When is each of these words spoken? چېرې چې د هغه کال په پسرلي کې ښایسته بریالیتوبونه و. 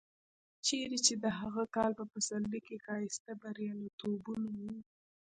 چېرې 0.65 0.97
چې 1.05 1.13
د 1.23 1.25
هغه 1.39 1.63
کال 1.75 1.91
په 1.99 2.03
پسرلي 2.11 2.59
کې 2.67 2.75
ښایسته 2.85 3.31
بریالیتوبونه 3.41 4.49
و. 4.59 4.61